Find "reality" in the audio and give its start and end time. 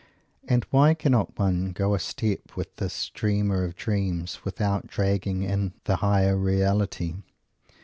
6.35-7.17